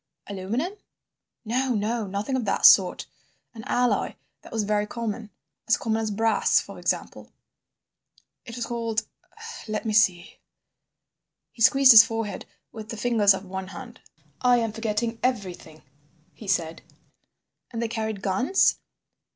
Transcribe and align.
"Aluminum?" 0.25 0.73
"No, 1.45 1.75
no, 1.75 2.07
nothing 2.07 2.35
of 2.35 2.43
that 2.45 2.65
sort. 2.65 3.05
An 3.53 3.63
alloy 3.65 4.15
that 4.41 4.51
was 4.51 4.63
very 4.63 4.87
common—as 4.87 5.77
common 5.77 6.01
as 6.01 6.09
brass, 6.09 6.59
for 6.59 6.79
example. 6.79 7.31
It 8.43 8.55
was 8.55 8.65
called—let 8.65 9.85
me 9.85 9.93
see—" 9.93 10.39
He 11.51 11.61
squeezed 11.61 11.91
his 11.91 12.03
forehead 12.03 12.47
with 12.71 12.89
the 12.89 12.97
fingers 12.97 13.35
of 13.35 13.45
one 13.45 13.67
hand. 13.67 14.01
"I 14.41 14.57
am 14.57 14.71
forgetting 14.71 15.19
everything," 15.21 15.83
he 16.33 16.47
said. 16.47 16.81
"And 17.69 17.79
they 17.79 17.87
carried 17.87 18.23
guns?" 18.23 18.77